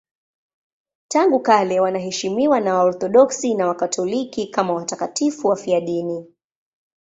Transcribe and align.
Tangu 1.07 1.39
kale 1.39 1.79
wanaheshimiwa 1.79 2.59
na 2.59 2.75
Waorthodoksi 2.75 3.55
na 3.55 3.67
Wakatoliki 3.67 4.47
kama 4.47 4.73
watakatifu 4.73 5.47
wafiadini. 5.47 6.25